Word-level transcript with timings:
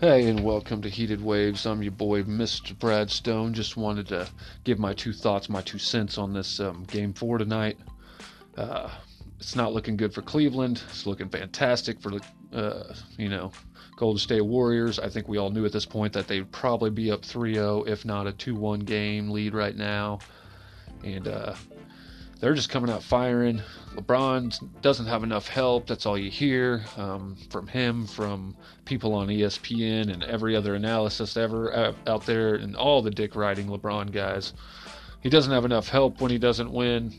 Hey, 0.00 0.30
and 0.30 0.42
welcome 0.42 0.80
to 0.80 0.88
Heated 0.88 1.22
Waves. 1.22 1.66
I'm 1.66 1.82
your 1.82 1.92
boy, 1.92 2.22
Mr. 2.22 2.78
Brad 2.78 3.10
Stone. 3.10 3.52
Just 3.52 3.76
wanted 3.76 4.08
to 4.08 4.26
give 4.64 4.78
my 4.78 4.94
two 4.94 5.12
thoughts, 5.12 5.50
my 5.50 5.60
two 5.60 5.76
cents 5.76 6.16
on 6.16 6.32
this 6.32 6.58
um, 6.58 6.84
game 6.84 7.12
four 7.12 7.36
tonight. 7.36 7.78
Uh, 8.56 8.88
it's 9.38 9.54
not 9.54 9.74
looking 9.74 9.98
good 9.98 10.14
for 10.14 10.22
Cleveland. 10.22 10.80
It's 10.88 11.04
looking 11.04 11.28
fantastic 11.28 12.00
for 12.00 12.12
the, 12.12 12.22
uh, 12.54 12.94
you 13.18 13.28
know, 13.28 13.52
Golden 13.96 14.18
State 14.18 14.40
Warriors. 14.40 14.98
I 14.98 15.10
think 15.10 15.28
we 15.28 15.36
all 15.36 15.50
knew 15.50 15.66
at 15.66 15.72
this 15.72 15.84
point 15.84 16.14
that 16.14 16.26
they'd 16.26 16.50
probably 16.50 16.88
be 16.88 17.12
up 17.12 17.22
3 17.22 17.52
0, 17.52 17.82
if 17.82 18.06
not 18.06 18.26
a 18.26 18.32
2 18.32 18.54
1 18.54 18.80
game 18.80 19.28
lead 19.28 19.52
right 19.52 19.76
now. 19.76 20.20
And 21.04 21.28
uh, 21.28 21.54
they're 22.40 22.54
just 22.54 22.70
coming 22.70 22.90
out 22.90 23.02
firing. 23.02 23.62
LeBron 23.94 24.80
doesn't 24.80 25.06
have 25.06 25.22
enough 25.22 25.48
help. 25.48 25.86
That's 25.86 26.06
all 26.06 26.16
you 26.16 26.30
hear 26.30 26.82
um, 26.96 27.36
from 27.50 27.66
him, 27.66 28.06
from 28.06 28.56
people 28.84 29.14
on 29.14 29.28
ESPN, 29.28 30.12
and 30.12 30.22
every 30.24 30.56
other 30.56 30.74
analysis 30.74 31.36
ever 31.36 31.94
out 32.06 32.24
there, 32.24 32.54
and 32.54 32.76
all 32.76 33.02
the 33.02 33.10
dick 33.10 33.36
riding 33.36 33.66
LeBron 33.66 34.10
guys. 34.10 34.54
He 35.22 35.28
doesn't 35.28 35.52
have 35.52 35.64
enough 35.66 35.88
help 35.88 36.20
when 36.20 36.30
he 36.30 36.38
doesn't 36.38 36.72
win, 36.72 37.12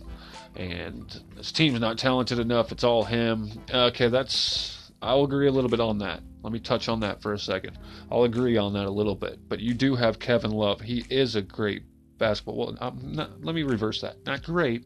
and 0.55 1.23
his 1.37 1.51
team's 1.51 1.79
not 1.79 1.97
talented 1.97 2.39
enough. 2.39 2.71
It's 2.71 2.83
all 2.83 3.03
him. 3.03 3.51
Okay, 3.71 4.07
that's. 4.07 4.91
I'll 5.03 5.23
agree 5.23 5.47
a 5.47 5.51
little 5.51 5.69
bit 5.69 5.79
on 5.79 5.97
that. 5.99 6.21
Let 6.43 6.53
me 6.53 6.59
touch 6.59 6.87
on 6.87 6.99
that 7.01 7.21
for 7.21 7.33
a 7.33 7.39
second. 7.39 7.77
I'll 8.11 8.23
agree 8.23 8.57
on 8.57 8.73
that 8.73 8.85
a 8.85 8.91
little 8.91 9.15
bit. 9.15 9.39
But 9.49 9.59
you 9.59 9.73
do 9.73 9.95
have 9.95 10.19
Kevin 10.19 10.51
Love. 10.51 10.81
He 10.81 11.05
is 11.09 11.35
a 11.35 11.41
great 11.41 11.83
basketball. 12.21 12.55
Well, 12.57 12.93
not, 13.03 13.43
let 13.43 13.53
me 13.53 13.63
reverse 13.63 13.99
that. 14.01 14.25
Not 14.25 14.43
great, 14.43 14.85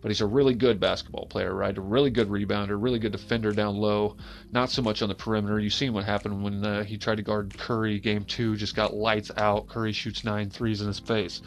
but 0.00 0.10
he's 0.10 0.22
a 0.22 0.26
really 0.26 0.54
good 0.54 0.80
basketball 0.80 1.26
player, 1.26 1.54
right? 1.54 1.76
A 1.76 1.80
really 1.82 2.08
good 2.08 2.28
rebounder, 2.28 2.82
really 2.82 2.98
good 2.98 3.12
defender 3.12 3.52
down 3.52 3.76
low. 3.76 4.16
Not 4.50 4.70
so 4.70 4.80
much 4.80 5.02
on 5.02 5.10
the 5.10 5.14
perimeter. 5.14 5.60
You've 5.60 5.74
seen 5.74 5.92
what 5.92 6.04
happened 6.04 6.42
when 6.42 6.64
uh, 6.64 6.84
he 6.84 6.96
tried 6.96 7.16
to 7.16 7.22
guard 7.22 7.58
Curry 7.58 8.00
game 8.00 8.24
two, 8.24 8.56
just 8.56 8.74
got 8.74 8.94
lights 8.94 9.30
out. 9.36 9.68
Curry 9.68 9.92
shoots 9.92 10.24
nine 10.24 10.48
threes 10.48 10.80
in 10.80 10.86
his 10.86 11.00
face. 11.00 11.42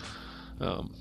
Um, 0.60 0.94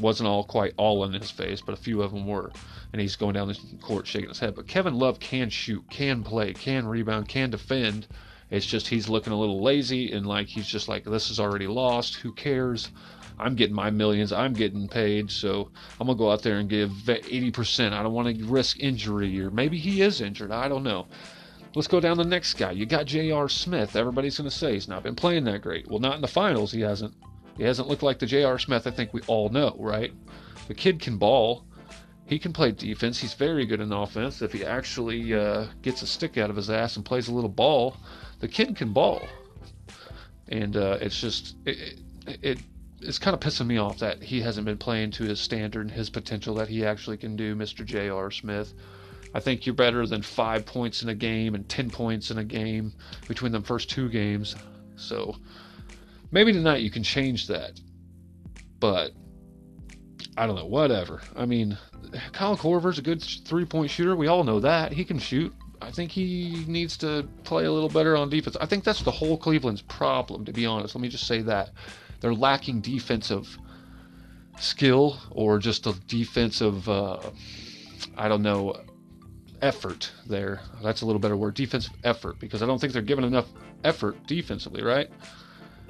wasn't 0.00 0.28
all 0.28 0.42
quite 0.42 0.74
all 0.76 1.04
in 1.04 1.12
his 1.12 1.30
face, 1.30 1.60
but 1.60 1.72
a 1.72 1.80
few 1.80 2.02
of 2.02 2.12
them 2.12 2.26
were. 2.26 2.50
And 2.92 3.00
he's 3.00 3.16
going 3.16 3.34
down 3.34 3.48
the 3.48 3.58
court 3.80 4.06
shaking 4.06 4.30
his 4.30 4.40
head. 4.40 4.54
But 4.56 4.66
Kevin 4.66 4.94
Love 4.98 5.20
can 5.20 5.48
shoot, 5.50 5.84
can 5.90 6.24
play, 6.24 6.54
can 6.54 6.86
rebound, 6.86 7.28
can 7.28 7.50
defend. 7.50 8.06
It's 8.50 8.66
just 8.66 8.88
he's 8.88 9.08
looking 9.08 9.32
a 9.32 9.38
little 9.38 9.62
lazy 9.62 10.12
and 10.12 10.26
like 10.26 10.46
he's 10.46 10.66
just 10.66 10.88
like, 10.88 11.04
this 11.04 11.30
is 11.30 11.40
already 11.40 11.66
lost. 11.66 12.16
Who 12.16 12.32
cares? 12.32 12.90
I'm 13.38 13.54
getting 13.54 13.74
my 13.74 13.90
millions. 13.90 14.32
I'm 14.32 14.52
getting 14.52 14.88
paid. 14.88 15.30
So 15.30 15.70
I'm 16.00 16.06
going 16.06 16.16
to 16.16 16.22
go 16.22 16.30
out 16.30 16.42
there 16.42 16.58
and 16.58 16.68
give 16.68 16.90
80%. 16.90 17.92
I 17.92 18.02
don't 18.02 18.12
want 18.12 18.36
to 18.36 18.44
risk 18.44 18.80
injury, 18.80 19.40
or 19.40 19.50
maybe 19.50 19.78
he 19.78 20.02
is 20.02 20.20
injured. 20.20 20.52
I 20.52 20.68
don't 20.68 20.82
know. 20.82 21.06
Let's 21.74 21.88
go 21.88 22.00
down 22.00 22.16
the 22.16 22.24
next 22.24 22.54
guy. 22.54 22.70
You 22.70 22.86
got 22.86 23.04
J.R. 23.04 23.48
Smith. 23.50 23.96
Everybody's 23.96 24.38
going 24.38 24.48
to 24.48 24.56
say 24.56 24.72
he's 24.72 24.88
not 24.88 25.02
been 25.02 25.14
playing 25.14 25.44
that 25.44 25.60
great. 25.60 25.86
Well, 25.90 25.98
not 25.98 26.14
in 26.14 26.22
the 26.22 26.28
finals. 26.28 26.72
He 26.72 26.80
hasn't. 26.80 27.14
He 27.58 27.64
hasn't 27.64 27.88
looked 27.88 28.02
like 28.02 28.18
the 28.18 28.26
J.R. 28.26 28.58
Smith 28.58 28.86
I 28.86 28.90
think 28.90 29.14
we 29.14 29.22
all 29.26 29.48
know, 29.48 29.76
right? 29.78 30.12
The 30.68 30.74
kid 30.74 31.00
can 31.00 31.16
ball. 31.16 31.64
He 32.26 32.38
can 32.38 32.52
play 32.52 32.72
defense. 32.72 33.18
He's 33.18 33.34
very 33.34 33.66
good 33.66 33.80
in 33.80 33.92
offense. 33.92 34.42
If 34.42 34.52
he 34.52 34.64
actually 34.64 35.32
uh, 35.32 35.66
gets 35.82 36.02
a 36.02 36.06
stick 36.06 36.36
out 36.38 36.50
of 36.50 36.56
his 36.56 36.70
ass 36.70 36.96
and 36.96 37.04
plays 37.04 37.28
a 37.28 37.32
little 37.32 37.50
ball, 37.50 37.96
the 38.40 38.48
kid 38.48 38.76
can 38.76 38.92
ball. 38.92 39.26
And 40.48 40.76
uh, 40.76 40.98
it's 41.00 41.20
just 41.20 41.56
it, 41.64 41.98
it 42.26 42.58
it's 43.00 43.18
kind 43.18 43.34
of 43.34 43.40
pissing 43.40 43.66
me 43.66 43.78
off 43.78 43.98
that 43.98 44.22
he 44.22 44.40
hasn't 44.40 44.64
been 44.64 44.78
playing 44.78 45.10
to 45.12 45.24
his 45.24 45.40
standard 45.40 45.82
and 45.82 45.90
his 45.90 46.08
potential 46.08 46.54
that 46.54 46.68
he 46.68 46.84
actually 46.84 47.16
can 47.16 47.36
do, 47.36 47.54
Mr. 47.54 47.84
J.R. 47.84 48.30
Smith. 48.30 48.72
I 49.34 49.40
think 49.40 49.66
you're 49.66 49.74
better 49.74 50.06
than 50.06 50.22
five 50.22 50.64
points 50.64 51.02
in 51.02 51.08
a 51.08 51.14
game 51.14 51.54
and 51.54 51.68
10 51.68 51.90
points 51.90 52.30
in 52.30 52.38
a 52.38 52.44
game 52.44 52.94
between 53.28 53.52
the 53.52 53.60
first 53.60 53.90
two 53.90 54.08
games. 54.08 54.56
So 54.96 55.36
maybe 56.30 56.52
tonight 56.52 56.82
you 56.82 56.90
can 56.90 57.02
change 57.02 57.48
that. 57.48 57.78
But 58.80 59.12
I 60.36 60.46
don't 60.46 60.56
know, 60.56 60.66
whatever. 60.66 61.20
I 61.34 61.44
mean, 61.44 61.76
Kyle 62.32 62.56
Korver's 62.56 62.98
a 62.98 63.02
good 63.02 63.22
three 63.22 63.64
point 63.64 63.90
shooter. 63.90 64.16
We 64.16 64.28
all 64.28 64.44
know 64.44 64.60
that. 64.60 64.92
He 64.92 65.04
can 65.04 65.18
shoot. 65.18 65.52
I 65.80 65.90
think 65.90 66.10
he 66.10 66.64
needs 66.66 66.96
to 66.98 67.28
play 67.44 67.64
a 67.64 67.72
little 67.72 67.88
better 67.88 68.16
on 68.16 68.28
defense. 68.28 68.56
I 68.60 68.66
think 68.66 68.84
that's 68.84 69.02
the 69.02 69.10
whole 69.10 69.36
Cleveland's 69.36 69.82
problem, 69.82 70.44
to 70.44 70.52
be 70.52 70.66
honest. 70.66 70.94
Let 70.94 71.02
me 71.02 71.08
just 71.08 71.26
say 71.26 71.42
that 71.42 71.70
they're 72.20 72.34
lacking 72.34 72.80
defensive 72.80 73.58
skill 74.58 75.20
or 75.30 75.58
just 75.58 75.86
a 75.86 75.92
defensive, 76.08 76.88
uh, 76.88 77.18
I 78.16 78.28
don't 78.28 78.42
know, 78.42 78.80
effort 79.62 80.12
there. 80.26 80.60
That's 80.82 81.02
a 81.02 81.06
little 81.06 81.20
better 81.20 81.36
word, 81.36 81.54
defensive 81.54 81.94
effort, 82.04 82.38
because 82.38 82.62
I 82.62 82.66
don't 82.66 82.80
think 82.80 82.92
they're 82.92 83.02
giving 83.02 83.24
enough 83.24 83.46
effort 83.84 84.26
defensively, 84.26 84.82
right? 84.82 85.10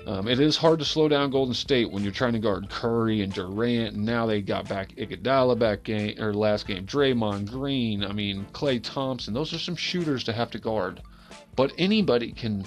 Um, 0.07 0.29
it 0.29 0.39
is 0.39 0.57
hard 0.57 0.79
to 0.79 0.85
slow 0.85 1.09
down 1.09 1.31
Golden 1.31 1.53
State 1.53 1.91
when 1.91 2.05
you're 2.05 2.13
trying 2.13 2.35
to 2.35 2.39
guard 2.39 2.71
Curry 2.71 3.23
and 3.23 3.33
Durant. 3.33 3.97
And 3.97 4.05
now 4.05 4.25
they 4.25 4.41
got 4.41 4.69
back 4.69 4.95
Iguodala 4.95 5.59
back 5.59 5.83
game 5.83 6.23
or 6.23 6.33
last 6.33 6.69
game, 6.69 6.87
Draymond 6.87 7.51
Green. 7.51 8.05
I 8.05 8.13
mean 8.13 8.47
Klay 8.53 8.81
Thompson. 8.81 9.35
Those 9.35 9.53
are 9.53 9.59
some 9.59 9.75
shooters 9.75 10.23
to 10.25 10.33
have 10.33 10.51
to 10.53 10.61
guard. 10.61 11.03
But 11.57 11.73
anybody 11.77 12.31
can 12.31 12.65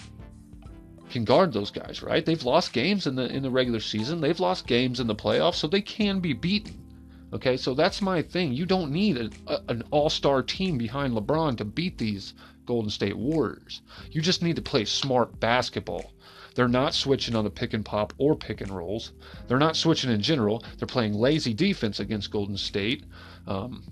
can 1.10 1.24
guard 1.24 1.54
those 1.54 1.72
guys, 1.72 2.04
right? 2.04 2.26
They've 2.26 2.44
lost 2.44 2.74
games 2.74 3.08
in 3.08 3.16
the 3.16 3.28
in 3.28 3.42
the 3.42 3.50
regular 3.50 3.80
season. 3.80 4.20
They've 4.20 4.40
lost 4.40 4.68
games 4.68 5.00
in 5.00 5.08
the 5.08 5.16
playoffs, 5.16 5.56
so 5.56 5.68
they 5.68 5.82
can 5.82 6.20
be 6.20 6.34
beaten. 6.34 6.76
Okay, 7.32 7.58
so 7.58 7.74
that's 7.74 8.02
my 8.02 8.22
thing. 8.22 8.54
You 8.54 8.66
don't 8.66 8.92
need 8.92 9.18
a, 9.18 9.30
a, 9.48 9.62
an 9.70 9.84
all-star 9.92 10.42
team 10.42 10.80
behind 10.80 11.14
LeBron 11.14 11.58
to 11.58 11.66
beat 11.66 12.00
these 12.00 12.34
Golden 12.66 12.90
State 12.90 13.16
Warriors. 13.16 13.84
You 14.12 14.22
just 14.22 14.42
need 14.42 14.56
to 14.56 14.64
play 14.64 14.84
smart 14.84 15.40
basketball. 15.40 16.12
They're 16.56 16.68
not 16.68 16.94
switching 16.94 17.36
on 17.36 17.44
the 17.44 17.50
pick 17.50 17.74
and 17.74 17.86
pop 17.86 18.14
or 18.18 18.36
pick 18.36 18.62
and 18.62 18.72
rolls. 18.72 19.14
They're 19.48 19.60
not 19.60 19.76
switching 19.76 20.12
in 20.12 20.22
general. 20.22 20.64
They're 20.78 20.88
playing 20.88 21.14
lazy 21.14 21.54
defense 21.54 22.00
against 22.00 22.32
Golden 22.32 22.58
State. 22.58 23.06
Um, 23.48 23.84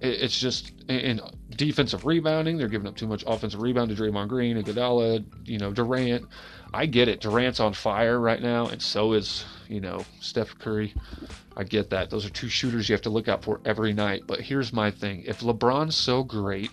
it's 0.00 0.38
just 0.38 0.72
in 0.88 1.20
defensive 1.50 2.04
rebounding. 2.04 2.58
They're 2.58 2.68
giving 2.68 2.88
up 2.88 2.96
too 2.96 3.06
much 3.06 3.22
offensive 3.26 3.62
rebound 3.62 3.94
to 3.94 4.02
Draymond 4.02 4.28
Green 4.28 4.56
and 4.56 4.66
Iguodala, 4.66 5.24
you 5.44 5.58
know, 5.58 5.72
Durant. 5.72 6.26
I 6.74 6.86
get 6.86 7.06
it. 7.06 7.20
Durant's 7.20 7.60
on 7.60 7.72
fire 7.72 8.18
right 8.18 8.42
now, 8.42 8.66
and 8.66 8.82
so 8.82 9.12
is, 9.12 9.44
you 9.68 9.80
know, 9.80 10.04
Steph 10.20 10.58
Curry. 10.58 10.94
I 11.56 11.64
get 11.64 11.90
that. 11.90 12.10
Those 12.10 12.26
are 12.26 12.30
two 12.30 12.48
shooters 12.48 12.88
you 12.88 12.94
have 12.94 13.02
to 13.02 13.10
look 13.10 13.28
out 13.28 13.44
for 13.44 13.60
every 13.64 13.92
night. 13.92 14.22
But 14.26 14.40
here's 14.40 14.72
my 14.72 14.90
thing: 14.90 15.22
if 15.24 15.40
LeBron's 15.40 15.94
so 15.94 16.24
great 16.24 16.70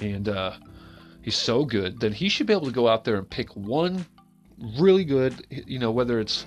and 0.00 0.28
uh, 0.28 0.54
he's 1.22 1.36
so 1.36 1.64
good, 1.64 2.00
then 2.00 2.12
he 2.12 2.28
should 2.28 2.46
be 2.46 2.52
able 2.52 2.66
to 2.66 2.72
go 2.72 2.88
out 2.88 3.04
there 3.04 3.16
and 3.16 3.28
pick 3.28 3.54
one 3.56 4.04
really 4.78 5.04
good, 5.04 5.46
you 5.50 5.78
know, 5.78 5.90
whether 5.90 6.20
it's 6.20 6.46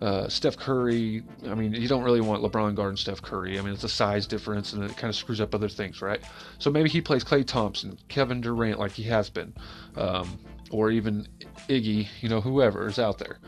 uh, 0.00 0.28
Steph 0.28 0.56
Curry, 0.56 1.22
I 1.46 1.54
mean, 1.54 1.72
you 1.72 1.88
don't 1.88 2.02
really 2.02 2.20
want 2.20 2.42
LeBron 2.42 2.74
guarding 2.74 2.96
Steph 2.96 3.22
Curry. 3.22 3.58
I 3.58 3.62
mean, 3.62 3.72
it's 3.72 3.84
a 3.84 3.88
size 3.88 4.26
difference 4.26 4.72
and 4.72 4.84
it 4.84 4.96
kind 4.96 5.08
of 5.08 5.16
screws 5.16 5.40
up 5.40 5.54
other 5.54 5.68
things, 5.68 6.02
right? 6.02 6.20
So 6.58 6.70
maybe 6.70 6.88
he 6.88 7.00
plays 7.00 7.24
Klay 7.24 7.46
Thompson, 7.46 7.98
Kevin 8.08 8.40
Durant, 8.40 8.78
like 8.78 8.92
he 8.92 9.04
has 9.04 9.30
been, 9.30 9.54
um, 9.96 10.38
or 10.70 10.90
even 10.90 11.26
Iggy, 11.68 12.08
you 12.20 12.28
know, 12.28 12.40
whoever 12.40 12.86
is 12.86 12.98
out 12.98 13.18
there. 13.18 13.38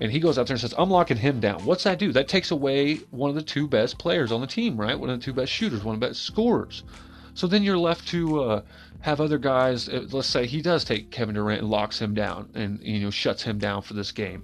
And 0.00 0.12
he 0.12 0.20
goes 0.20 0.38
out 0.38 0.46
there 0.46 0.54
and 0.54 0.60
says, 0.60 0.74
I'm 0.78 0.90
locking 0.90 1.16
him 1.16 1.40
down. 1.40 1.64
What's 1.64 1.84
that 1.84 1.98
do? 1.98 2.12
That 2.12 2.28
takes 2.28 2.52
away 2.52 2.96
one 3.10 3.30
of 3.30 3.36
the 3.36 3.42
two 3.42 3.66
best 3.66 3.98
players 3.98 4.30
on 4.30 4.40
the 4.40 4.46
team, 4.46 4.76
right? 4.76 4.98
One 4.98 5.10
of 5.10 5.18
the 5.18 5.24
two 5.24 5.32
best 5.32 5.50
shooters, 5.52 5.82
one 5.82 5.94
of 5.94 6.00
the 6.00 6.06
best 6.06 6.22
scorers. 6.22 6.84
So 7.38 7.46
then 7.46 7.62
you're 7.62 7.78
left 7.78 8.08
to 8.08 8.42
uh, 8.42 8.62
have 9.00 9.20
other 9.20 9.38
guys. 9.38 9.88
Uh, 9.88 10.06
let's 10.10 10.28
say 10.28 10.46
he 10.46 10.60
does 10.60 10.84
take 10.84 11.10
Kevin 11.10 11.34
Durant 11.36 11.62
and 11.62 11.70
locks 11.70 11.98
him 11.98 12.12
down 12.12 12.50
and, 12.54 12.80
you 12.82 13.00
know, 13.00 13.10
shuts 13.10 13.42
him 13.42 13.58
down 13.58 13.82
for 13.82 13.94
this 13.94 14.12
game 14.12 14.42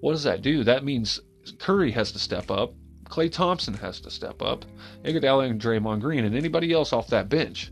what 0.00 0.12
does 0.12 0.22
that 0.24 0.42
do? 0.42 0.64
That 0.64 0.84
means 0.84 1.20
Curry 1.58 1.90
has 1.92 2.12
to 2.12 2.18
step 2.18 2.50
up, 2.50 2.74
Klay 3.04 3.30
Thompson 3.30 3.74
has 3.74 4.00
to 4.00 4.10
step 4.10 4.42
up, 4.42 4.64
Iguodala 5.04 5.50
and 5.50 5.60
Draymond 5.60 6.00
Green, 6.00 6.24
and 6.24 6.36
anybody 6.36 6.72
else 6.72 6.92
off 6.92 7.08
that 7.08 7.28
bench. 7.28 7.70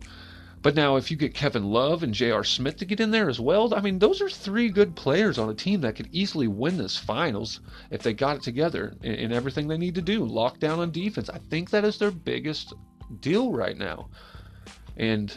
But 0.63 0.75
now, 0.75 0.97
if 0.97 1.11
you 1.11 1.17
get 1.17 1.35
Kevin 1.35 1.71
Love 1.71 2.03
and 2.03 2.13
J.R. 2.13 2.43
Smith 2.43 2.79
to 2.79 2.85
get 2.85 2.99
in 2.99 3.13
there 3.13 3.29
as 3.29 3.39
well, 3.39 3.73
I 3.73 3.81
mean, 3.81 4.01
those 4.01 4.21
are 4.21 4.29
three 4.29 4.69
good 4.69 4.97
players 4.97 5.39
on 5.39 5.49
a 5.49 5.55
team 5.55 5.83
that 5.83 5.95
could 5.95 6.09
easily 6.11 6.49
win 6.49 6.77
this 6.77 6.97
finals 6.97 7.61
if 7.91 8.03
they 8.03 8.13
got 8.13 8.37
it 8.37 8.43
together 8.43 8.97
in 9.03 9.31
everything 9.31 9.69
they 9.69 9.79
need 9.79 9.95
to 9.95 10.03
do. 10.03 10.25
Lock 10.25 10.59
down 10.59 10.81
on 10.81 10.91
defense. 10.91 11.31
I 11.31 11.39
think 11.39 11.71
that 11.71 11.85
is 11.85 11.99
their 11.99 12.11
biggest 12.11 12.73
deal 13.21 13.53
right 13.53 13.77
now. 13.77 14.09
And 14.97 15.37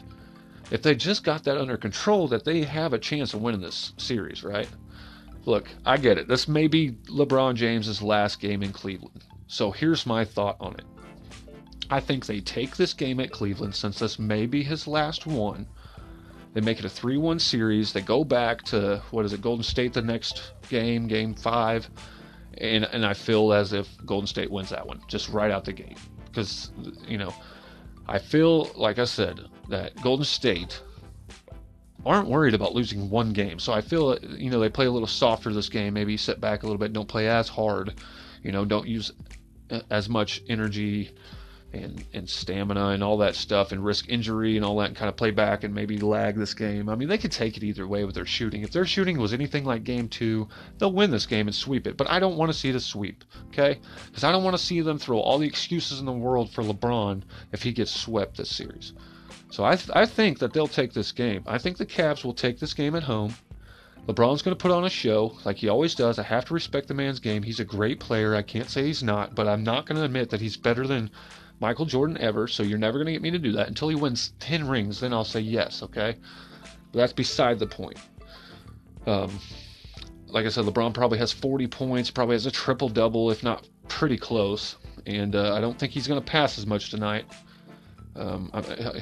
if 0.72 0.82
they 0.82 0.96
just 0.96 1.24
got 1.24 1.44
that 1.46 1.58
under 1.58 1.78
control, 1.78 2.28
that 2.28 2.46
they 2.46 2.64
have 2.64 2.94
a 2.94 3.00
chance 3.00 3.34
of 3.34 3.42
winning 3.42 3.62
this 3.62 3.94
series, 3.98 4.44
right? 4.44 4.70
Look, 5.46 5.70
I 5.86 5.98
get 5.98 6.18
it. 6.18 6.28
This 6.28 6.48
may 6.48 6.68
be 6.68 6.92
LeBron 7.08 7.56
James's 7.56 8.02
last 8.02 8.40
game 8.40 8.62
in 8.62 8.72
Cleveland. 8.72 9.24
So 9.48 9.72
here's 9.72 10.06
my 10.06 10.26
thought 10.26 10.58
on 10.60 10.76
it. 10.76 10.86
I 11.90 12.00
think 12.00 12.26
they 12.26 12.40
take 12.40 12.76
this 12.76 12.94
game 12.94 13.20
at 13.20 13.32
Cleveland 13.32 13.74
since 13.74 13.98
this 13.98 14.20
may 14.20 14.46
be 14.46 14.62
his 14.62 14.88
last 14.88 15.26
one. 15.26 15.68
They 16.54 16.62
make 16.62 16.80
it 16.80 16.86
a 16.86 16.90
3 16.90 17.18
1 17.18 17.40
series. 17.40 17.94
They 17.94 18.02
go 18.02 18.24
back 18.24 18.62
to, 18.66 19.02
what 19.12 19.26
is 19.26 19.34
it, 19.34 19.42
Golden 19.42 19.64
State 19.64 19.94
the 19.94 20.02
next 20.02 20.54
game, 20.70 21.08
game 21.08 21.34
five. 21.34 21.90
And, 22.58 22.84
and 22.86 23.06
I 23.06 23.14
feel 23.14 23.54
as 23.54 23.74
if 23.74 23.88
Golden 24.06 24.28
State 24.28 24.52
wins 24.52 24.70
that 24.70 24.86
one, 24.86 25.02
just 25.08 25.30
right 25.30 25.52
out 25.52 25.66
the 25.66 25.74
gate. 25.74 25.98
Because, 26.26 26.72
you 27.08 27.18
know, 27.18 27.34
I 28.10 28.18
feel, 28.18 28.72
like 28.76 28.98
I 28.98 29.06
said, 29.06 29.40
that 29.70 29.96
Golden 30.02 30.26
State 30.26 30.82
aren't 32.06 32.28
worried 32.28 32.56
about 32.56 32.74
losing 32.74 33.10
one 33.10 33.34
game. 33.34 33.60
So 33.60 33.72
I 33.72 33.82
feel 33.82 34.18
you 34.20 34.50
know 34.50 34.60
they 34.60 34.70
play 34.70 34.88
a 34.88 34.92
little 34.92 35.08
softer 35.08 35.54
this 35.54 35.70
game. 35.70 35.94
Maybe 35.94 36.18
sit 36.18 36.42
back 36.42 36.64
a 36.64 36.66
little 36.66 36.80
bit, 36.80 36.92
don't 36.92 37.08
play 37.08 37.28
as 37.30 37.48
hard. 37.48 37.94
You 38.44 38.52
know, 38.52 38.66
don't 38.66 38.88
use 38.88 39.12
uh, 39.70 39.82
as 39.92 40.10
much 40.10 40.42
energy 40.50 41.12
and 41.72 42.04
and 42.14 42.28
stamina 42.28 42.90
and 42.90 43.04
all 43.04 43.18
that 43.18 43.36
stuff 43.36 43.72
and 43.72 43.86
risk 43.86 44.10
injury 44.10 44.56
and 44.56 44.66
all 44.66 44.78
that 44.78 44.88
and 44.88 44.96
kind 44.96 45.10
of 45.10 45.16
play 45.16 45.32
back 45.32 45.64
and 45.64 45.74
maybe 45.74 45.98
lag 45.98 46.36
this 46.36 46.54
game. 46.54 46.90
I 46.90 46.96
mean, 46.96 47.08
they 47.08 47.18
could 47.18 47.32
take 47.32 47.58
it 47.58 47.64
either 47.64 47.88
way 47.88 48.06
with 48.06 48.16
their 48.16 48.26
shooting. 48.26 48.64
If 48.64 48.72
their 48.72 48.86
shooting 48.86 49.18
was 49.18 49.34
anything 49.34 49.66
like 49.66 49.84
game 49.84 50.08
2, 50.08 50.48
they'll 50.78 50.92
win 50.92 51.12
this 51.12 51.26
game 51.26 51.48
and 51.48 51.56
sweep 51.56 51.86
it. 51.86 51.98
But 51.98 52.10
I 52.10 52.20
don't 52.20 52.38
want 52.38 52.52
to 52.52 52.58
see 52.58 52.72
the 52.72 52.80
sweep, 52.80 53.24
okay? 53.50 53.80
Cuz 54.14 54.24
I 54.24 54.32
don't 54.32 54.44
want 54.44 54.58
to 54.58 54.64
see 54.64 54.82
them 54.82 54.98
throw 54.98 55.20
all 55.20 55.38
the 55.38 55.48
excuses 55.48 56.00
in 56.00 56.06
the 56.06 56.12
world 56.12 56.50
for 56.50 56.64
LeBron 56.64 57.22
if 57.52 57.64
he 57.64 57.72
gets 57.72 57.92
swept 57.92 58.38
this 58.38 58.50
series. 58.50 58.94
So 59.52 59.64
I 59.64 59.76
th- 59.76 59.90
I 59.94 60.06
think 60.06 60.40
that 60.40 60.54
they'll 60.54 60.68
take 60.68 60.94
this 60.94 61.12
game. 61.12 61.44
I 61.48 61.58
think 61.58 61.78
the 61.78 61.86
Cavs 61.86 62.24
will 62.24 62.34
take 62.34 62.60
this 62.60 62.74
game 62.74 62.96
at 62.96 63.04
home. 63.04 63.36
LeBron's 64.08 64.42
going 64.42 64.58
to 64.58 64.62
put 64.62 64.72
on 64.72 64.86
a 64.86 64.90
show 64.90 65.38
like 65.46 65.58
he 65.58 65.70
always 65.70 65.94
does. 65.94 66.18
I 66.18 66.24
have 66.24 66.46
to 66.46 66.54
respect 66.56 66.88
the 66.88 66.96
man's 66.96 67.20
game. 67.20 67.44
He's 67.44 67.60
a 67.60 67.66
great 67.66 68.00
player. 68.00 68.34
I 68.34 68.42
can't 68.42 68.70
say 68.70 68.86
he's 68.86 69.04
not, 69.04 69.36
but 69.36 69.48
I'm 69.48 69.64
not 69.64 69.86
going 69.86 69.98
to 69.98 70.04
admit 70.04 70.32
that 70.32 70.42
he's 70.42 70.58
better 70.58 70.88
than 70.88 71.12
Michael 71.60 71.86
Jordan 71.86 72.18
ever, 72.20 72.48
so 72.48 72.64
you're 72.64 72.78
never 72.78 72.98
going 72.98 73.08
to 73.08 73.12
get 73.12 73.22
me 73.22 73.32
to 73.32 73.40
do 73.40 73.52
that. 73.54 73.68
Until 73.68 73.90
he 73.90 73.96
wins 73.96 74.34
10 74.40 74.68
rings, 74.68 75.00
then 75.00 75.14
I'll 75.14 75.26
say 75.26 75.42
yes, 75.42 75.84
okay? 75.84 76.16
But 76.92 77.00
that's 77.00 77.14
beside 77.14 77.60
the 77.60 77.68
point. 77.68 77.98
Um, 79.06 79.40
like 80.28 80.46
I 80.46 80.50
said, 80.50 80.66
LeBron 80.66 80.94
probably 80.94 81.18
has 81.18 81.32
40 81.32 81.68
points, 81.68 82.12
probably 82.12 82.36
has 82.36 82.46
a 82.46 82.52
triple 82.52 82.90
double, 82.90 83.32
if 83.32 83.44
not 83.44 83.68
pretty 83.88 84.18
close. 84.18 84.78
And 85.06 85.36
uh, 85.36 85.56
I 85.56 85.62
don't 85.62 85.78
think 85.78 85.92
he's 85.92 86.08
going 86.08 86.22
to 86.22 86.26
pass 86.26 86.58
as 86.58 86.66
much 86.66 86.92
tonight. 86.92 87.26
Um, 88.20 88.52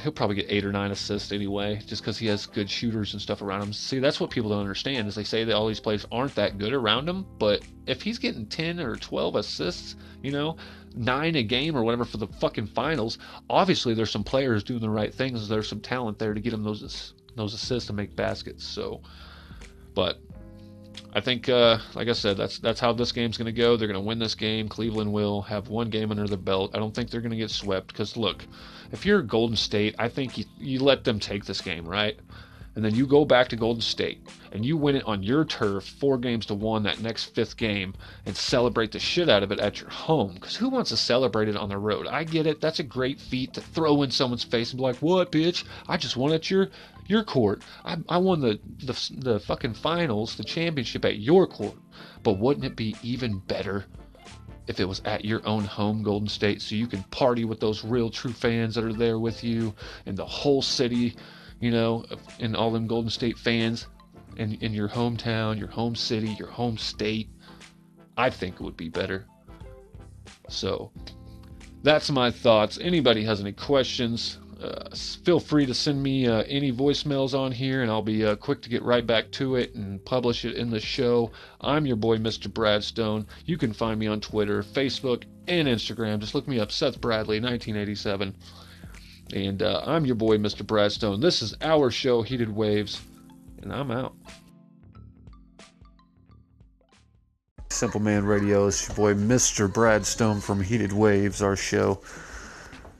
he'll 0.03 0.11
probably 0.11 0.35
get 0.35 0.45
eight 0.49 0.63
or 0.63 0.71
nine 0.71 0.91
assists 0.91 1.31
anyway, 1.31 1.81
just 1.87 2.03
because 2.03 2.19
he 2.19 2.27
has 2.27 2.45
good 2.45 2.69
shooters 2.69 3.13
and 3.13 3.21
stuff 3.21 3.41
around 3.41 3.63
him. 3.63 3.73
See, 3.73 3.97
that's 3.97 4.19
what 4.19 4.29
people 4.29 4.51
don't 4.51 4.59
understand 4.59 5.07
is 5.07 5.15
they 5.15 5.23
say 5.23 5.43
that 5.43 5.55
all 5.55 5.67
these 5.67 5.79
players 5.79 6.05
aren't 6.11 6.35
that 6.35 6.59
good 6.59 6.71
around 6.71 7.09
him, 7.09 7.25
but 7.39 7.63
if 7.87 8.03
he's 8.03 8.19
getting 8.19 8.45
10 8.45 8.79
or 8.79 8.95
12 8.95 9.35
assists, 9.37 9.95
you 10.21 10.31
know, 10.31 10.55
nine 10.95 11.35
a 11.35 11.41
game 11.41 11.75
or 11.75 11.83
whatever 11.83 12.05
for 12.05 12.17
the 12.17 12.27
fucking 12.27 12.67
finals, 12.67 13.17
obviously 13.49 13.95
there's 13.95 14.11
some 14.11 14.23
players 14.23 14.63
doing 14.63 14.81
the 14.81 14.89
right 14.89 15.13
things. 15.13 15.49
There's 15.49 15.67
some 15.67 15.81
talent 15.81 16.19
there 16.19 16.35
to 16.35 16.39
get 16.39 16.53
him 16.53 16.63
those 16.63 17.13
those 17.35 17.53
assists 17.53 17.89
and 17.89 17.97
make 17.97 18.15
baskets. 18.15 18.63
So, 18.65 19.01
but 19.95 20.19
I 21.17 21.19
think, 21.19 21.49
uh, 21.49 21.79
like 21.95 22.09
I 22.09 22.13
said, 22.13 22.37
that's 22.37 22.59
that's 22.59 22.79
how 22.79 22.93
this 22.93 23.11
game's 23.11 23.39
going 23.39 23.47
to 23.47 23.51
go. 23.51 23.75
They're 23.75 23.87
going 23.87 23.99
to 23.99 24.07
win 24.07 24.19
this 24.19 24.35
game. 24.35 24.69
Cleveland 24.69 25.11
will 25.11 25.41
have 25.41 25.67
one 25.67 25.89
game 25.89 26.11
under 26.11 26.27
their 26.27 26.37
belt. 26.37 26.75
I 26.75 26.77
don't 26.77 26.93
think 26.93 27.09
they're 27.09 27.21
going 27.21 27.31
to 27.31 27.37
get 27.37 27.49
swept 27.49 27.87
because 27.87 28.15
look, 28.15 28.45
if 28.91 29.03
you're 29.03 29.23
Golden 29.23 29.57
State, 29.57 29.95
I 29.97 30.09
think 30.09 30.37
you, 30.37 30.45
you 30.59 30.77
let 30.77 31.05
them 31.05 31.19
take 31.19 31.43
this 31.45 31.59
game, 31.59 31.87
right? 31.87 32.19
And 32.77 32.85
then 32.85 32.94
you 32.94 33.07
go 33.07 33.25
back 33.25 33.47
to 33.47 33.56
Golden 33.56 33.81
State 33.81 34.21
and 34.51 34.63
you 34.63 34.77
win 34.77 34.97
it 34.97 35.03
on 35.07 35.24
your 35.24 35.44
turf, 35.44 35.83
four 35.83 36.19
games 36.19 36.45
to 36.45 36.53
one 36.53 36.83
that 36.83 37.01
next 37.01 37.33
fifth 37.33 37.57
game, 37.57 37.95
and 38.27 38.38
celebrate 38.38 38.91
the 38.91 39.00
shit 39.00 39.29
out 39.29 39.41
of 39.41 39.51
it 39.51 39.59
at 39.59 39.81
your 39.81 39.89
home. 39.89 40.35
Because 40.35 40.56
who 40.56 40.69
wants 40.69 40.91
to 40.91 40.97
celebrate 40.97 41.47
it 41.47 41.57
on 41.57 41.69
the 41.69 41.77
road? 41.79 42.06
I 42.06 42.24
get 42.24 42.45
it. 42.45 42.62
That's 42.62 42.77
a 42.77 42.83
great 42.83 43.19
feat 43.19 43.53
to 43.53 43.62
throw 43.62 44.03
in 44.03 44.12
someone's 44.12 44.44
face 44.44 44.69
and 44.69 44.77
be 44.77 44.83
like, 44.83 44.97
"What, 44.97 45.31
bitch? 45.31 45.63
I 45.88 45.97
just 45.97 46.18
won 46.18 46.33
at 46.33 46.51
your 46.51 46.69
your 47.07 47.24
court. 47.24 47.63
I, 47.83 47.97
I 48.09 48.19
won 48.19 48.41
the, 48.41 48.59
the 48.83 49.12
the 49.18 49.39
fucking 49.39 49.74
finals, 49.74 50.35
the 50.35 50.44
championship 50.44 51.03
at 51.03 51.18
your 51.18 51.47
court." 51.47 51.77
But 52.21 52.38
wouldn't 52.38 52.65
it 52.68 52.75
be 52.75 52.95
even 53.01 53.39
better 53.39 53.85
if 54.68 54.79
it 54.79 54.85
was 54.85 55.01
at 55.03 55.25
your 55.25 55.41
own 55.47 55.63
home, 55.63 56.03
Golden 56.03 56.27
State, 56.27 56.62
so 56.62 56.75
you 56.75 56.85
can 56.85 57.01
party 57.06 57.44
with 57.44 57.59
those 57.59 57.83
real 57.83 58.12
true 58.12 58.33
fans 58.33 58.75
that 58.75 58.83
are 58.83 58.94
there 58.94 59.18
with 59.18 59.44
you 59.44 59.74
and 60.06 60.15
the 60.15 60.25
whole 60.25 60.62
city, 60.62 61.15
you 61.59 61.71
know, 61.71 62.06
and 62.39 62.56
all 62.56 62.71
them 62.71 62.88
Golden 62.88 63.09
State 63.09 63.38
fans 63.38 63.88
in, 64.38 64.54
in 64.62 64.74
your 64.74 64.89
hometown, 64.89 65.57
your 65.57 65.68
home 65.68 65.95
city, 65.95 66.30
your 66.39 66.50
home 66.50 66.77
state. 66.77 67.30
I 68.18 68.30
think 68.30 68.56
it 68.56 68.62
would 68.62 68.77
be 68.77 68.89
better. 68.89 69.25
So 70.50 70.92
that's 71.83 72.09
my 72.09 72.31
thoughts. 72.31 72.77
Anybody 72.81 73.24
has 73.24 73.39
any 73.39 73.51
questions, 73.51 74.39
uh, 74.62 74.89
feel 75.24 75.39
free 75.39 75.65
to 75.65 75.74
send 75.74 76.01
me 76.01 76.27
uh, 76.27 76.44
any 76.44 76.71
voicemails 76.71 77.38
on 77.38 77.51
here, 77.51 77.83
and 77.83 77.92
I'll 77.92 78.01
be 78.01 78.25
uh, 78.25 78.36
quick 78.36 78.62
to 78.63 78.69
get 78.69 78.81
right 78.81 79.06
back 79.06 79.31
to 79.33 79.56
it 79.56 79.75
and 79.75 80.03
publish 80.03 80.45
it 80.45 80.56
in 80.56 80.69
the 80.69 80.80
show. 80.80 81.31
I'm 81.62 81.86
your 81.86 81.95
boy, 81.95 82.18
Mr. 82.18 82.48
Bradstone. 82.48 83.27
You 83.45 83.57
can 83.57 83.71
find 83.71 84.00
me 84.00 84.07
on 84.07 84.19
Twitter, 84.19 84.63
Facebook, 84.63 85.25
and 85.48 85.68
Instagram. 85.68 86.19
Just 86.19 86.33
look 86.33 86.48
me 86.48 86.60
up, 86.60 86.71
Seth 86.71 87.00
Bradley, 87.00 87.39
1987. 87.39 88.36
And 89.33 89.62
uh, 89.62 89.81
I'm 89.85 90.06
your 90.06 90.15
boy, 90.15 90.38
Mr. 90.38 90.65
Bradstone. 90.65 91.21
This 91.21 91.41
is 91.41 91.56
our 91.62 91.91
show, 91.91 92.21
Heated 92.21 92.53
Waves, 92.53 93.01
and 93.62 93.74
I'm 93.74 93.91
out. 93.91 94.15
Simple 97.69 98.00
Man 98.00 98.25
Radio. 98.25 98.68
It's 98.68 98.88
your 98.88 98.95
boy, 98.95 99.13
Mr. 99.13 99.71
Bradstone 99.71 100.41
from 100.41 100.62
Heated 100.62 100.94
Waves, 100.94 101.41
our 101.41 101.56
show. 101.56 102.01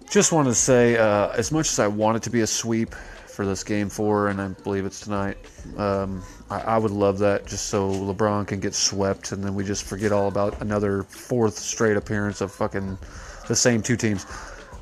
Just 0.09 0.31
want 0.31 0.47
to 0.47 0.53
say, 0.53 0.97
uh, 0.97 1.29
as 1.29 1.51
much 1.51 1.71
as 1.71 1.79
I 1.79 1.88
want 1.88 2.18
it 2.18 2.24
to 2.24 2.29
be 2.29 2.41
a 2.41 2.47
sweep 2.47 2.94
for 2.94 3.45
this 3.45 3.63
game 3.63 3.89
four, 3.89 4.27
and 4.27 4.41
I 4.41 4.50
believe 4.50 4.85
it's 4.85 5.00
tonight, 5.00 5.38
um, 5.77 6.24
I, 6.50 6.62
I, 6.62 6.77
would 6.77 6.91
love 6.91 7.19
that 7.19 7.45
just 7.45 7.68
so 7.68 7.89
LeBron 7.89 8.47
can 8.47 8.59
get 8.59 8.74
swept, 8.74 9.31
and 9.31 9.44
then 9.44 9.56
we 9.56 9.63
just 9.63 9.83
forget 9.83 10.12
all 10.12 10.27
about 10.27 10.62
another 10.62 11.03
fourth 11.03 11.57
straight 11.57 11.97
appearance 11.97 12.41
of 12.41 12.51
fucking 12.51 12.97
the 13.47 13.56
same 13.56 13.81
two 13.81 13.95
teams. 13.95 14.25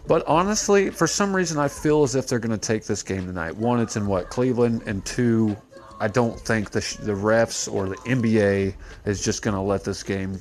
But 0.08 0.26
honestly, 0.28 0.92
for 0.92 1.08
some 1.08 1.36
reason, 1.36 1.58
I 1.58 1.68
feel 1.68 2.04
as 2.04 2.16
if 2.16 2.28
they're 2.28 2.40
going 2.40 2.58
to 2.58 2.58
take 2.58 2.86
this 2.86 3.02
game 3.02 3.26
tonight. 3.26 3.56
One, 3.56 3.80
it's 3.80 3.96
in 3.96 4.06
what 4.06 4.30
Cleveland, 4.30 4.84
and 4.86 5.04
two, 5.06 5.58
I 6.00 6.08
don't 6.08 6.40
think 6.40 6.72
the 6.72 6.82
the 7.02 7.14
refs 7.14 7.72
or 7.72 7.90
the 7.90 7.96
NBA 7.98 8.76
is 9.06 9.24
just 9.24 9.42
going 9.42 9.56
to 9.56 9.62
let 9.62 9.84
this 9.84 10.04
game 10.04 10.40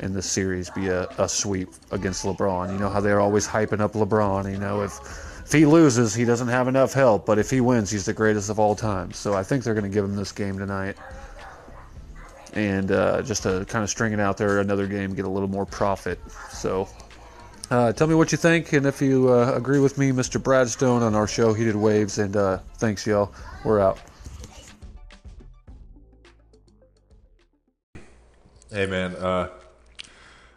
in 0.00 0.12
this 0.12 0.28
series 0.28 0.70
be 0.70 0.88
a, 0.88 1.06
a 1.18 1.28
sweep 1.28 1.68
against 1.92 2.24
LeBron. 2.24 2.72
You 2.72 2.78
know 2.78 2.88
how 2.88 3.00
they're 3.00 3.20
always 3.20 3.46
hyping 3.46 3.80
up 3.80 3.92
LeBron. 3.92 4.50
You 4.50 4.58
know, 4.58 4.82
if 4.82 4.98
if 5.44 5.52
he 5.52 5.66
loses, 5.66 6.14
he 6.14 6.24
doesn't 6.24 6.48
have 6.48 6.66
enough 6.66 6.92
help, 6.92 7.26
but 7.26 7.38
if 7.38 7.50
he 7.50 7.60
wins, 7.60 7.90
he's 7.90 8.06
the 8.06 8.12
greatest 8.12 8.50
of 8.50 8.58
all 8.58 8.74
time. 8.74 9.12
So 9.12 9.34
I 9.34 9.42
think 9.42 9.62
they're 9.62 9.74
going 9.74 9.90
to 9.90 9.94
give 9.94 10.04
him 10.04 10.16
this 10.16 10.32
game 10.32 10.58
tonight. 10.58 10.96
And 12.54 12.90
uh, 12.92 13.22
just 13.22 13.44
to 13.44 13.64
kind 13.66 13.82
of 13.82 13.90
string 13.90 14.12
it 14.12 14.20
out 14.20 14.36
there, 14.36 14.60
another 14.60 14.86
game, 14.86 15.14
get 15.14 15.24
a 15.24 15.28
little 15.28 15.48
more 15.48 15.66
profit. 15.66 16.18
So 16.50 16.88
uh, 17.72 17.92
tell 17.92 18.06
me 18.06 18.14
what 18.14 18.32
you 18.32 18.38
think, 18.38 18.72
and 18.72 18.86
if 18.86 19.00
you 19.02 19.30
uh, 19.30 19.52
agree 19.54 19.80
with 19.80 19.98
me, 19.98 20.10
Mr. 20.10 20.40
Bradstone, 20.40 21.02
on 21.02 21.14
our 21.14 21.26
show, 21.26 21.52
Heated 21.52 21.76
Waves. 21.76 22.18
And 22.18 22.36
uh, 22.36 22.58
thanks, 22.78 23.06
y'all. 23.06 23.32
We're 23.64 23.80
out. 23.80 23.98
Hey, 28.70 28.86
man. 28.86 29.14
Uh, 29.16 29.48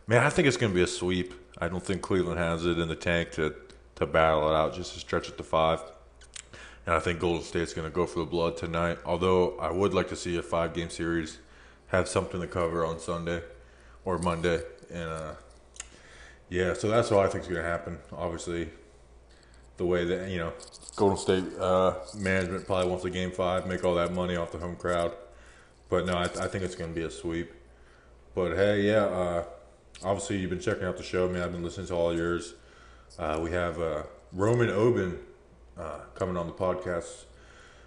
Man, 0.07 0.23
I 0.23 0.29
think 0.29 0.47
it's 0.47 0.57
going 0.57 0.71
to 0.71 0.75
be 0.75 0.83
a 0.83 0.87
sweep. 0.87 1.33
I 1.57 1.67
don't 1.67 1.83
think 1.83 2.03
Cleveland 2.03 2.37
has 2.37 2.63
it 2.63 2.77
in 2.77 2.87
the 2.87 2.95
tank 2.95 3.31
to, 3.31 3.55
to 3.95 4.05
battle 4.05 4.47
it 4.51 4.55
out 4.55 4.75
just 4.75 4.93
to 4.93 4.99
stretch 4.99 5.29
it 5.29 5.37
to 5.37 5.43
five. 5.43 5.81
And 6.85 6.93
I 6.93 6.99
think 6.99 7.19
Golden 7.19 7.41
State's 7.41 7.73
going 7.73 7.89
to 7.89 7.95
go 7.95 8.05
for 8.05 8.19
the 8.19 8.25
blood 8.25 8.55
tonight. 8.55 8.99
Although 9.03 9.57
I 9.57 9.71
would 9.71 9.95
like 9.95 10.07
to 10.09 10.15
see 10.15 10.37
a 10.37 10.43
five 10.43 10.75
game 10.75 10.91
series 10.91 11.39
have 11.87 12.07
something 12.07 12.39
to 12.39 12.45
cover 12.45 12.85
on 12.85 12.99
Sunday 12.99 13.41
or 14.03 14.19
Monday. 14.19 14.61
And 14.93 15.09
uh, 15.09 15.33
yeah, 16.49 16.73
so 16.73 16.87
that's 16.89 17.09
what 17.09 17.25
I 17.25 17.29
think 17.29 17.43
is 17.43 17.49
going 17.49 17.61
to 17.61 17.67
happen. 17.67 17.97
Obviously, 18.11 18.69
the 19.77 19.85
way 19.85 20.05
that, 20.05 20.29
you 20.29 20.37
know, 20.37 20.53
Golden 20.95 21.17
State 21.17 21.43
uh, 21.59 21.95
management 22.17 22.65
probably 22.65 22.89
wants 22.89 23.03
a 23.05 23.09
game 23.09 23.31
five, 23.31 23.67
make 23.67 23.83
all 23.83 23.95
that 23.95 24.13
money 24.13 24.35
off 24.35 24.51
the 24.51 24.59
home 24.59 24.75
crowd. 24.75 25.13
But 25.89 26.05
no, 26.05 26.13
I, 26.13 26.23
I 26.23 26.47
think 26.47 26.63
it's 26.63 26.75
going 26.75 26.93
to 26.93 26.95
be 26.95 27.05
a 27.05 27.11
sweep. 27.11 27.51
But 28.33 28.55
hey, 28.55 28.81
yeah, 28.81 29.05
uh, 29.05 29.45
obviously 30.03 30.37
you've 30.37 30.49
been 30.49 30.59
checking 30.59 30.83
out 30.83 30.97
the 30.97 31.03
show, 31.03 31.27
man. 31.27 31.41
I've 31.41 31.51
been 31.51 31.63
listening 31.63 31.87
to 31.87 31.95
all 31.95 32.15
yours. 32.15 32.53
Uh, 33.17 33.39
we 33.41 33.51
have 33.51 33.79
uh, 33.79 34.03
Roman 34.31 34.69
Oben 34.69 35.19
uh, 35.77 35.99
coming 36.15 36.37
on 36.37 36.47
the 36.47 36.53
podcast 36.53 37.25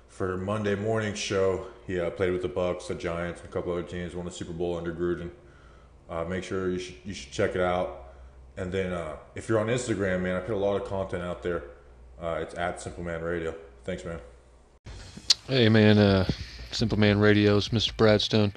for 0.08 0.36
Monday 0.36 0.74
morning 0.74 1.14
show. 1.14 1.66
He 1.86 2.00
uh, 2.00 2.10
played 2.10 2.32
with 2.32 2.42
the 2.42 2.48
Bucs, 2.48 2.88
the 2.88 2.94
Giants, 2.94 3.40
and 3.40 3.50
a 3.50 3.52
couple 3.52 3.72
other 3.72 3.82
teams. 3.82 4.14
Won 4.14 4.24
the 4.24 4.30
Super 4.30 4.52
Bowl 4.52 4.76
under 4.76 4.92
Gruden. 4.92 5.30
Make 6.28 6.44
sure 6.44 6.70
you 6.70 6.78
should 6.78 6.96
you 7.04 7.14
should 7.14 7.32
check 7.32 7.54
it 7.54 7.60
out. 7.60 8.07
And 8.58 8.70
then 8.70 8.92
uh, 8.92 9.16
if 9.34 9.48
you're 9.48 9.58
on 9.58 9.68
Instagram, 9.68 10.20
man, 10.20 10.36
I 10.36 10.40
put 10.40 10.54
a 10.54 10.58
lot 10.58 10.76
of 10.76 10.86
content 10.86 11.22
out 11.22 11.42
there. 11.42 11.62
it's 12.20 12.54
at 12.56 12.80
Simple 12.82 13.04
Man 13.04 13.22
Radio. 13.22 13.54
Thanks, 13.84 14.04
man. 14.04 14.18
Hey, 15.46 15.70
man. 15.70 16.26
Simple 16.72 16.98
Man 16.98 17.18
Radio's 17.18 17.70
Mr. 17.70 17.94
Bradstone. 17.94 18.52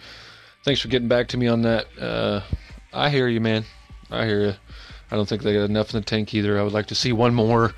Thanks 0.66 0.82
for 0.82 0.90
getting 0.90 1.08
back 1.08 1.30
to 1.30 1.38
me 1.38 1.48
on 1.48 1.62
that. 1.62 1.86
I 2.94 3.10
hear 3.10 3.28
you, 3.28 3.40
man. 3.40 3.64
I 4.10 4.26
hear 4.26 4.42
you. 4.42 4.54
I 5.12 5.16
don't 5.16 5.28
think 5.28 5.44
they 5.44 5.54
got 5.54 5.70
enough 5.70 5.94
in 5.94 6.00
the 6.00 6.06
tank 6.06 6.34
either. 6.34 6.60
I 6.60 6.64
would 6.64 6.74
like 6.74 6.88
to 6.88 6.96
see 6.96 7.12
one 7.12 7.34
more 7.34 7.74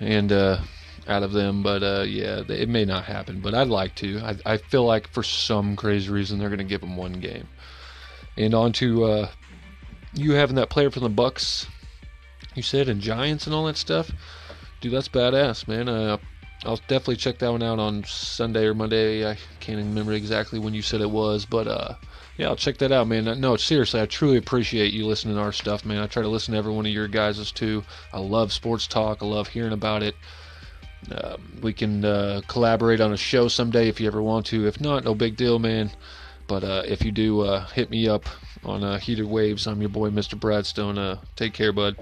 and 0.00 0.32
uh, 0.32 0.58
out 1.06 1.22
of 1.22 1.32
them, 1.32 1.62
but 1.62 1.82
uh, 1.82 2.04
yeah, 2.06 2.42
it 2.48 2.68
may 2.68 2.84
not 2.84 3.04
happen. 3.04 3.40
But 3.40 3.54
I'd 3.54 3.68
like 3.68 3.94
to. 3.96 4.18
I, 4.20 4.54
I 4.54 4.56
feel 4.56 4.84
like 4.84 5.08
for 5.08 5.22
some 5.22 5.76
crazy 5.76 6.10
reason 6.10 6.38
they're 6.38 6.48
going 6.48 6.58
to 6.58 6.64
give 6.64 6.80
them 6.80 6.96
one 6.96 7.14
game. 7.14 7.48
And 8.36 8.54
on 8.54 8.72
to 8.74 9.04
uh, 9.04 9.28
you 10.14 10.32
having 10.32 10.56
that 10.56 10.70
player 10.70 10.90
from 10.90 11.02
the 11.02 11.10
Bucs, 11.10 11.66
you 12.54 12.62
said, 12.62 12.88
and 12.88 13.00
Giants 13.00 13.46
and 13.46 13.54
all 13.54 13.66
that 13.66 13.76
stuff. 13.76 14.10
Dude, 14.80 14.92
that's 14.92 15.08
badass, 15.08 15.66
man. 15.66 15.88
Uh, 15.88 16.18
I'll 16.64 16.76
definitely 16.76 17.16
check 17.16 17.38
that 17.38 17.50
one 17.50 17.62
out 17.62 17.78
on 17.78 18.04
Sunday 18.04 18.64
or 18.64 18.74
Monday. 18.74 19.28
I 19.28 19.36
can't 19.60 19.78
remember 19.78 20.12
exactly 20.12 20.58
when 20.58 20.72
you 20.72 20.82
said 20.82 21.00
it 21.00 21.10
was, 21.10 21.44
but 21.44 21.66
uh, 21.66 21.94
yeah, 22.38 22.48
I'll 22.48 22.56
check 22.56 22.78
that 22.78 22.92
out, 22.92 23.06
man. 23.06 23.40
No, 23.40 23.56
seriously, 23.56 24.00
I 24.00 24.06
truly 24.06 24.38
appreciate 24.38 24.92
you 24.92 25.06
listening 25.06 25.34
to 25.34 25.40
our 25.40 25.52
stuff, 25.52 25.84
man. 25.84 25.98
I 25.98 26.06
try 26.06 26.22
to 26.22 26.28
listen 26.28 26.52
to 26.52 26.58
every 26.58 26.72
one 26.72 26.86
of 26.86 26.92
your 26.92 27.08
guys' 27.08 27.52
too. 27.52 27.84
I 28.12 28.18
love 28.18 28.52
sports 28.52 28.86
talk. 28.86 29.22
I 29.22 29.26
love 29.26 29.48
hearing 29.48 29.72
about 29.72 30.02
it. 30.02 30.16
Uh, 31.10 31.36
we 31.60 31.72
can 31.72 32.04
uh, 32.04 32.40
collaborate 32.48 33.00
on 33.00 33.12
a 33.12 33.16
show 33.16 33.48
someday 33.48 33.88
if 33.88 34.00
you 34.00 34.06
ever 34.06 34.22
want 34.22 34.46
to. 34.46 34.66
If 34.66 34.80
not, 34.80 35.04
no 35.04 35.14
big 35.14 35.36
deal, 35.36 35.58
man. 35.58 35.90
But 36.46 36.64
uh, 36.64 36.82
if 36.86 37.04
you 37.04 37.12
do, 37.12 37.40
uh, 37.40 37.66
hit 37.68 37.90
me 37.90 38.08
up 38.08 38.24
on 38.64 38.84
uh, 38.84 38.98
Heated 38.98 39.26
Waves. 39.26 39.66
I'm 39.66 39.80
your 39.80 39.90
boy, 39.90 40.10
Mr. 40.10 40.38
Bradstone. 40.38 40.98
Uh, 40.98 41.20
take 41.36 41.52
care, 41.52 41.72
bud. 41.72 41.96